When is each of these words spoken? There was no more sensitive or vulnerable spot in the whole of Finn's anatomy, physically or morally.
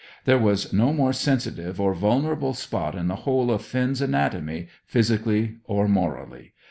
There 0.25 0.39
was 0.39 0.73
no 0.73 0.93
more 0.93 1.13
sensitive 1.13 1.79
or 1.79 1.93
vulnerable 1.93 2.55
spot 2.55 2.95
in 2.95 3.07
the 3.07 3.17
whole 3.17 3.51
of 3.51 3.61
Finn's 3.61 4.01
anatomy, 4.01 4.67
physically 4.83 5.57
or 5.67 5.87
morally. 5.87 6.53